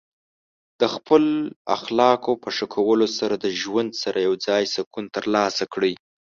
[0.79, 1.23] د خپل
[1.77, 5.93] اخلاقو په ښه کولو سره د ژوند سره یوځای سکون ترلاسه کړئ.